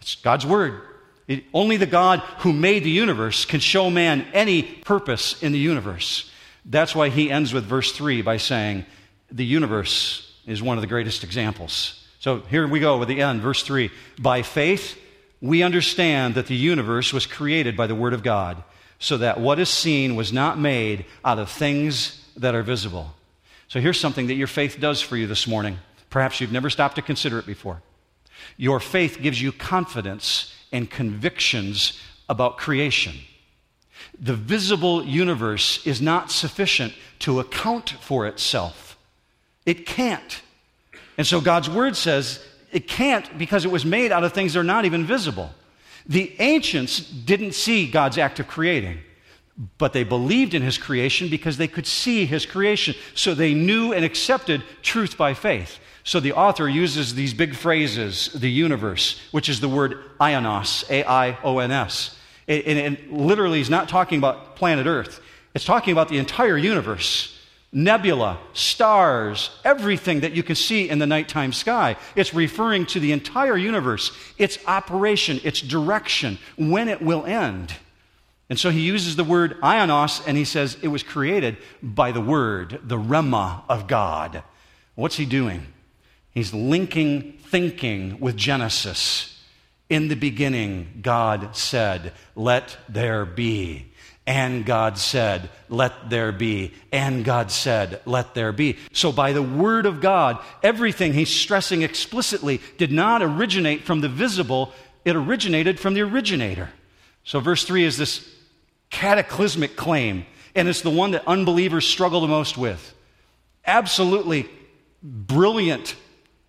[0.00, 0.80] It's God's word.
[1.30, 5.60] It, only the God who made the universe can show man any purpose in the
[5.60, 6.28] universe.
[6.64, 8.84] That's why he ends with verse 3 by saying,
[9.30, 12.04] The universe is one of the greatest examples.
[12.18, 13.92] So here we go with the end, verse 3.
[14.18, 14.98] By faith,
[15.40, 18.60] we understand that the universe was created by the Word of God,
[18.98, 23.14] so that what is seen was not made out of things that are visible.
[23.68, 25.78] So here's something that your faith does for you this morning.
[26.10, 27.82] Perhaps you've never stopped to consider it before.
[28.56, 33.14] Your faith gives you confidence and convictions about creation.
[34.18, 38.98] The visible universe is not sufficient to account for itself,
[39.66, 40.42] it can't.
[41.18, 42.42] And so God's Word says
[42.72, 45.50] it can't because it was made out of things that are not even visible.
[46.06, 49.00] The ancients didn't see God's act of creating,
[49.78, 52.94] but they believed in his creation because they could see his creation.
[53.14, 55.78] So they knew and accepted truth by faith.
[56.02, 61.04] So the author uses these big phrases, the universe, which is the word aions, A
[61.04, 62.16] I O N S.
[62.48, 65.20] And it literally is not talking about planet Earth,
[65.54, 67.36] it's talking about the entire universe
[67.72, 71.96] nebula, stars, everything that you can see in the nighttime sky.
[72.16, 77.74] It's referring to the entire universe, its operation, its direction, when it will end.
[78.50, 82.20] And so he uses the word aions and he says it was created by the
[82.20, 84.42] word, the rhema of God.
[84.96, 85.68] What's he doing?
[86.32, 89.40] He's linking thinking with Genesis.
[89.88, 93.86] In the beginning, God said, Let there be.
[94.26, 96.72] And God said, Let there be.
[96.92, 98.78] And God said, Let there be.
[98.92, 104.08] So, by the word of God, everything he's stressing explicitly did not originate from the
[104.08, 104.72] visible,
[105.04, 106.70] it originated from the originator.
[107.24, 108.39] So, verse 3 is this
[108.90, 112.94] cataclysmic claim, and it's the one that unbelievers struggle the most with.
[113.64, 114.48] Absolutely
[115.02, 115.94] brilliant,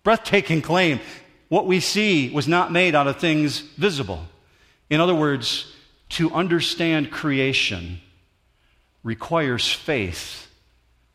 [0.02, 1.00] breathtaking claim.
[1.48, 4.26] What we see was not made out of things visible.
[4.90, 5.72] In other words,
[6.10, 8.00] to understand creation
[9.02, 10.48] requires faith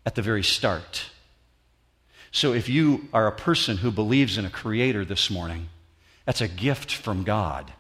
[0.06, 1.10] at the very start.
[2.32, 5.70] So if you are a person who believes in a creator this morning,
[6.26, 7.72] that's a gift from God.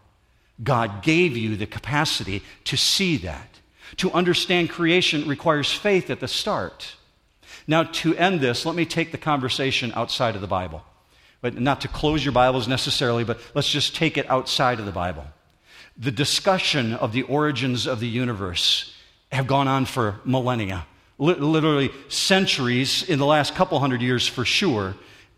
[0.64, 3.60] God gave you the capacity to see that.
[3.97, 6.95] To understand creation requires faith at the start.
[7.68, 10.84] Now, to end this, let me take the conversation outside of the Bible.
[11.41, 14.91] But not to close your Bibles necessarily, but let's just take it outside of the
[14.91, 15.26] Bible
[15.97, 18.93] the discussion of the origins of the universe
[19.32, 20.86] have gone on for millennia,
[21.18, 24.95] literally centuries in the last couple hundred years for sure.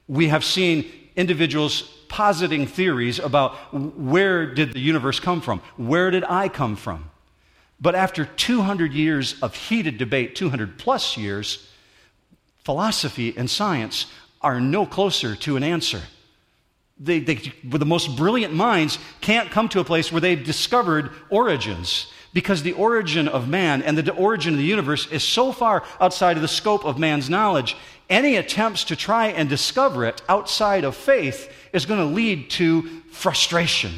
[0.07, 5.61] We have seen individuals positing theories about where did the universe come from?
[5.77, 7.09] Where did I come from?
[7.79, 11.69] But after 200 years of heated debate, 200 plus years,
[12.65, 14.07] philosophy and science
[14.41, 16.01] are no closer to an answer
[16.99, 22.11] they, they, the most brilliant minds can't come to a place where they've discovered origins
[22.33, 26.35] because the origin of man and the origin of the universe is so far outside
[26.35, 27.75] of the scope of man's knowledge.
[28.09, 32.83] Any attempts to try and discover it outside of faith is going to lead to
[33.11, 33.91] frustration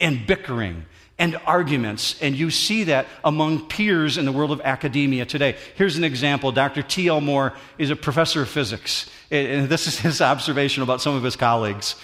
[0.00, 0.86] and bickering
[1.18, 2.20] and arguments.
[2.20, 5.56] And you see that among peers in the world of academia today.
[5.76, 6.82] Here's an example Dr.
[6.82, 7.20] T.L.
[7.20, 9.08] Moore is a professor of physics.
[9.30, 11.94] And this is his observation about some of his colleagues.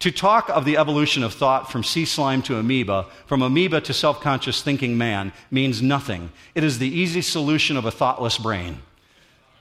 [0.00, 3.92] To talk of the evolution of thought from sea slime to amoeba, from amoeba to
[3.92, 6.32] self conscious thinking man, means nothing.
[6.54, 8.78] It is the easy solution of a thoughtless brain.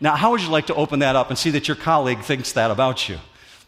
[0.02, 2.54] Now, how would you like to open that up and see that your colleague thinks
[2.54, 3.18] that about you?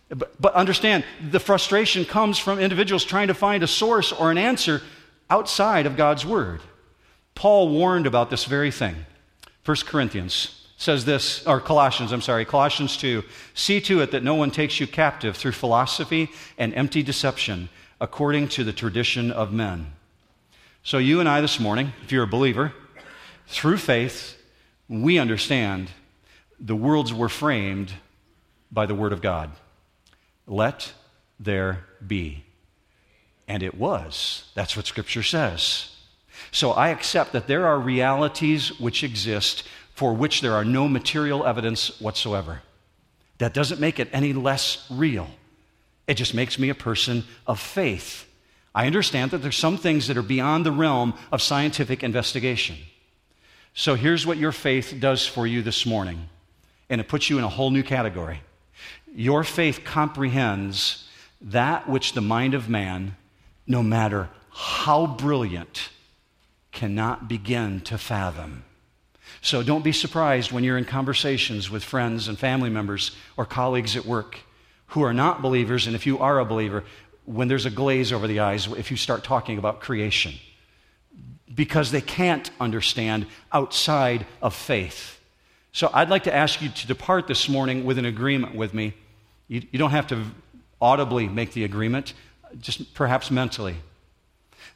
[0.10, 4.38] But, but understand, the frustration comes from individuals trying to find a source or an
[4.38, 4.82] answer
[5.30, 6.62] outside of God's Word.
[7.36, 8.96] Paul warned about this very thing.
[9.66, 13.24] 1 Corinthians says this, or Colossians, I'm sorry, Colossians 2
[13.54, 17.70] See to it that no one takes you captive through philosophy and empty deception,
[18.00, 19.94] according to the tradition of men.
[20.84, 22.74] So, you and I this morning, if you're a believer,
[23.48, 24.42] through faith,
[24.90, 25.92] we understand
[26.62, 27.92] the worlds were framed
[28.72, 29.52] by the Word of God.
[30.48, 30.94] Let
[31.40, 32.46] there be.
[33.48, 34.50] And it was.
[34.54, 35.96] That's what Scripture says.
[36.52, 41.46] So I accept that there are realities which exist for which there are no material
[41.46, 42.62] evidence whatsoever.
[43.40, 45.28] That doesn't make it any less real.
[46.08, 48.28] It just makes me a person of faith.
[48.74, 52.78] I understand that there's some things that are beyond the realm of scientific investigation.
[53.74, 56.30] So here's what your faith does for you this morning,
[56.92, 58.42] and it puts you in a whole new category.
[59.16, 61.08] Your faith comprehends
[61.40, 63.16] that which the mind of man,
[63.66, 65.90] no matter how brilliant,
[66.74, 68.66] cannot begin to fathom.
[69.42, 73.96] So don't be surprised when you're in conversations with friends and family members or colleagues
[73.96, 74.40] at work
[74.88, 76.84] who are not believers, and if you are a believer,
[77.24, 80.34] when there's a glaze over the eyes if you start talking about creation.
[81.54, 85.21] Because they can't understand outside of faith.
[85.74, 88.94] So I'd like to ask you to depart this morning with an agreement with me.
[89.48, 90.26] You, you don't have to
[90.82, 92.14] audibly make the agreement,
[92.60, 93.78] just perhaps mentally.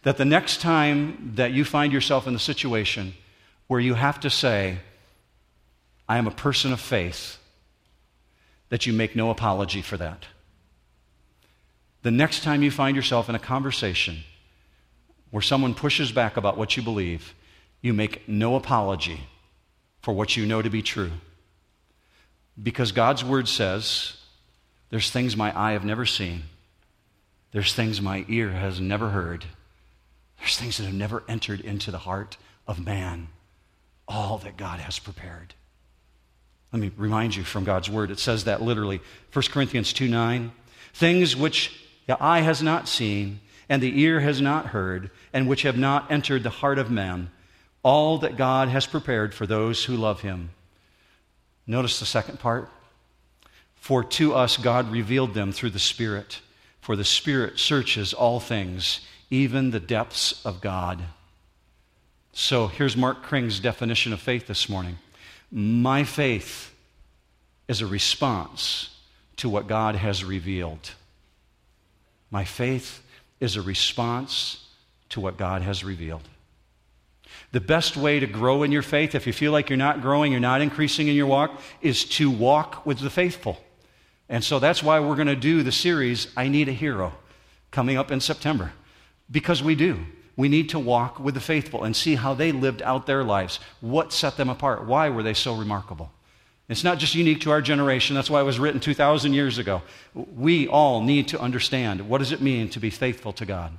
[0.04, 3.14] That the next time that you find yourself in the situation,
[3.68, 4.78] where you have to say,
[6.08, 7.40] I am a person of faith,
[8.70, 10.26] that you make no apology for that.
[12.04, 14.20] The next time you find yourself in a conversation
[15.32, 17.34] where someone pushes back about what you believe,
[17.82, 19.22] you make no apology
[20.06, 21.10] for what you know to be true.
[22.62, 24.16] Because God's word says,
[24.92, 26.44] there's things my eye have never seen,
[27.52, 29.46] There's things my ear has never heard.
[30.38, 32.38] There's things that have never entered into the heart
[32.68, 33.30] of man.
[34.08, 35.56] All that God has prepared.
[36.72, 38.12] Let me remind you from God's word.
[38.12, 39.02] It says that literally.
[39.34, 40.52] 1 Corinthians 2 9.
[40.94, 45.64] Things which the eye has not seen, and the ear has not heard, and which
[45.64, 47.32] have not entered the heart of man,
[47.86, 50.50] all that God has prepared for those who love him.
[51.68, 52.68] Notice the second part.
[53.76, 56.42] For to us God revealed them through the Spirit,
[56.82, 61.04] for the Spirit searches all things, even the depths of God.
[62.34, 64.98] So here's Mark Kring's definition of faith this morning
[65.52, 66.74] My faith
[67.68, 68.98] is a response
[69.38, 70.90] to what God has revealed.
[72.32, 73.04] My faith
[73.40, 74.66] is a response
[75.10, 76.28] to what God has revealed.
[77.56, 80.34] The best way to grow in your faith, if you feel like you're not growing,
[80.34, 83.64] you're not increasing in your walk, is to walk with the faithful.
[84.28, 87.14] And so that's why we're going to do the series, I Need a Hero,
[87.72, 88.74] coming up in September.
[89.32, 90.06] Because we do.
[90.36, 93.62] We need to walk with the faithful and see how they lived out their lives.
[93.80, 94.84] What set them apart?
[94.84, 96.12] Why were they so remarkable?
[96.68, 98.16] It's not just unique to our generation.
[98.16, 99.82] That's why it was written 2,000 years ago.
[100.14, 103.72] We all need to understand what does it mean to be faithful to God.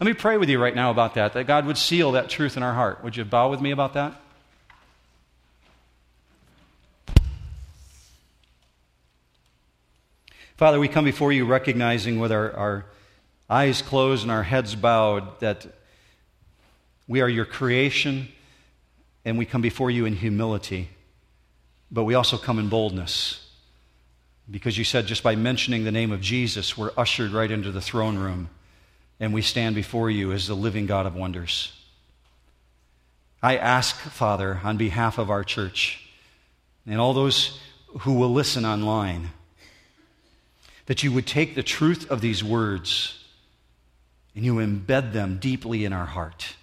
[0.00, 2.56] Let me pray with you right now about that, that God would seal that truth
[2.56, 3.02] in our heart.
[3.02, 4.14] Would you bow with me about that?
[10.56, 12.86] Father, we come before you recognizing with our, our
[13.50, 15.66] eyes closed and our heads bowed that
[17.08, 18.28] we are your creation
[19.24, 20.90] and we come before you in humility,
[21.90, 23.50] but we also come in boldness.
[24.48, 27.80] Because you said just by mentioning the name of Jesus, we're ushered right into the
[27.80, 28.48] throne room
[29.20, 31.72] and we stand before you as the living God of wonders.
[33.42, 36.08] I ask, Father, on behalf of our church
[36.86, 37.58] and all those
[38.00, 39.30] who will listen online,
[40.86, 43.24] that you would take the truth of these words
[44.34, 46.54] and you embed them deeply in our heart.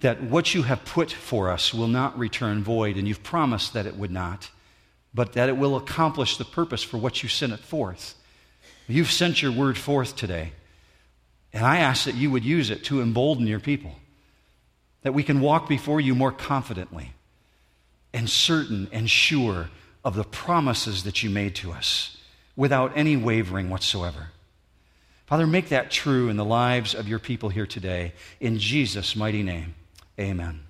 [0.00, 3.86] That what you have put for us will not return void, and you've promised that
[3.86, 4.50] it would not,
[5.14, 8.16] but that it will accomplish the purpose for what you sent it forth.
[8.92, 10.52] You've sent your word forth today.
[11.52, 13.92] And I ask that you would use it to embolden your people,
[15.02, 17.12] that we can walk before you more confidently
[18.12, 19.70] and certain and sure
[20.04, 22.16] of the promises that you made to us
[22.56, 24.28] without any wavering whatsoever.
[25.26, 28.12] Father, make that true in the lives of your people here today.
[28.40, 29.74] In Jesus' mighty name,
[30.18, 30.61] amen.